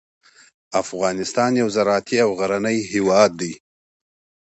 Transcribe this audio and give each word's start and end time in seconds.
افغانستان 0.81 1.51
یو 1.61 1.67
زراعتي 1.75 2.17
او 2.25 2.29
غرنی 2.39 2.77
هیواد 2.91 3.31
دی. 3.39 3.53